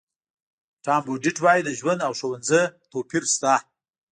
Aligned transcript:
ټام 0.83 1.01
بوډیټ 1.05 1.37
وایي 1.41 1.61
د 1.65 1.69
ژوند 1.79 1.99
او 2.07 2.13
ښوونځي 2.19 2.61
توپیر 2.91 3.23
شته. 3.33 3.53